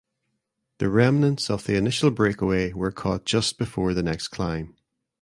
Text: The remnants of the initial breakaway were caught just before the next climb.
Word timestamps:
The 0.79 0.89
remnants 0.89 1.47
of 1.51 1.65
the 1.65 1.75
initial 1.75 2.09
breakaway 2.09 2.73
were 2.73 2.91
caught 2.91 3.23
just 3.23 3.59
before 3.59 3.93
the 3.93 4.01
next 4.01 4.29
climb. 4.29 4.75